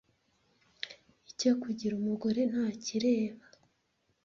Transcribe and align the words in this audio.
icyo 1.29 1.51
kugira 1.61 1.93
umugore 2.01 2.41
ntakireba 2.51 3.45